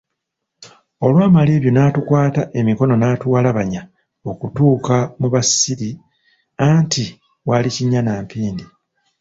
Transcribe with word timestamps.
Olwamala 1.05 1.51
ebyo 1.57 1.71
n'atukwata 1.73 2.41
emikono 2.59 2.93
n'atuwalabanya 2.97 3.81
okutuuka 4.31 4.95
mu 5.19 5.27
bassiiri, 5.33 5.89
anti 6.67 7.05
waali 7.47 7.69
kinnya 7.75 8.01
na 8.03 8.13
mpindi. 8.23 8.65